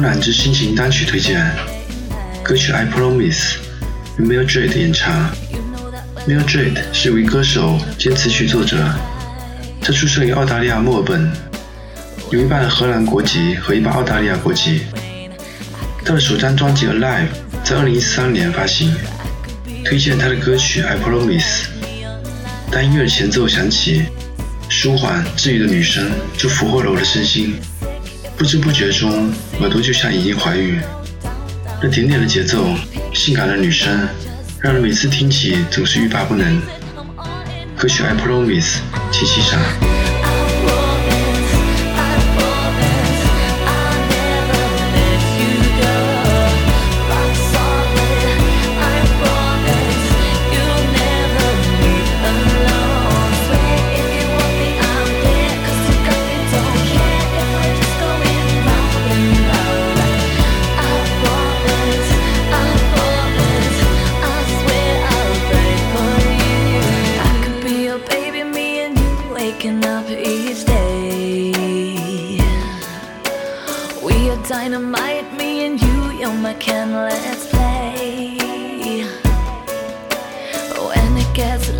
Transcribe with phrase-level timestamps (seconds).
[0.00, 1.44] 很慵懒之心情单曲推荐，
[2.42, 3.36] 歌曲《I Promise》
[4.18, 5.30] 由 Mildred 演唱。
[6.26, 8.78] Mildred 是一位歌手兼词曲作者，
[9.82, 11.30] 他出生于澳大利亚墨尔本，
[12.30, 14.84] 有一半荷兰国籍和一半澳大利亚国籍。
[16.02, 17.26] 他的首张专辑《Alive》
[17.62, 18.94] 在2013年发行。
[19.84, 21.42] 推荐他的歌曲《I Promise》。
[22.70, 24.04] 当音乐的前奏响起，
[24.70, 27.60] 舒缓治愈的女声就俘获了我的身心。
[28.40, 29.30] 不知不觉中，
[29.60, 30.80] 耳朵就像已经怀孕。
[31.82, 32.74] 那点点的节奏，
[33.12, 34.08] 性感的女声，
[34.62, 36.58] 让人每次听起总是欲罢不能。
[37.76, 38.62] 歌曲《I Promise》，
[39.12, 39.60] 请欣赏。
[69.50, 71.50] Waking up each day.
[74.02, 78.36] We are dynamite, me and you, you're my can, let's play.
[80.88, 81.79] When it gets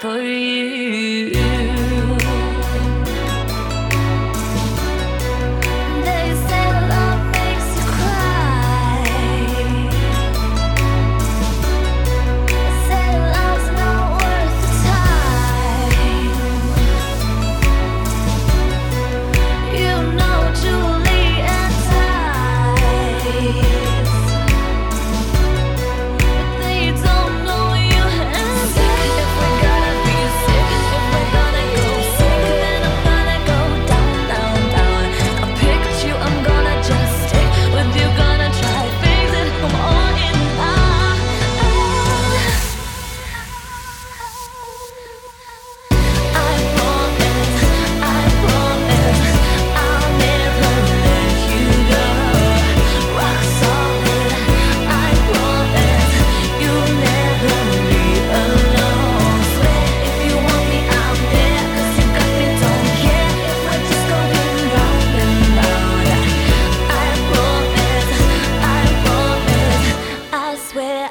[0.00, 0.81] for you.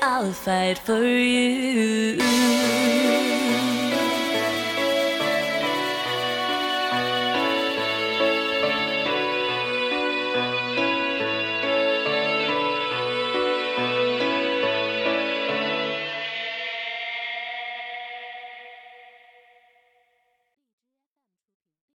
[0.00, 2.18] I'll fight for you.